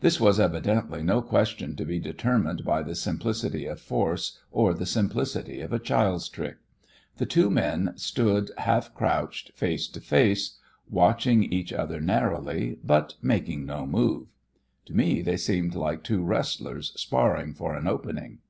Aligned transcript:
This 0.00 0.20
was 0.20 0.38
evidently 0.38 1.02
no 1.02 1.22
question 1.22 1.74
to 1.76 1.86
be 1.86 1.98
determined 1.98 2.66
by 2.66 2.82
the 2.82 2.94
simplicity 2.94 3.64
of 3.64 3.80
force 3.80 4.38
or 4.52 4.74
the 4.74 4.84
simplicity 4.84 5.62
of 5.62 5.72
a 5.72 5.78
child's 5.78 6.28
trick. 6.28 6.58
The 7.16 7.24
two 7.24 7.48
men 7.48 7.94
stood 7.96 8.50
half 8.58 8.92
crouched, 8.92 9.52
face 9.54 9.88
to 9.88 10.02
face, 10.02 10.58
watching 10.90 11.42
each 11.44 11.72
other 11.72 11.98
narrowly, 11.98 12.78
but 12.84 13.14
making 13.22 13.64
no 13.64 13.86
move. 13.86 14.26
To 14.84 14.92
me 14.94 15.22
they 15.22 15.38
seemed 15.38 15.74
like 15.74 16.02
two 16.04 16.22
wrestlers 16.22 16.92
sparring 17.00 17.54
for 17.54 17.74
an 17.74 17.86
opening. 17.88 18.40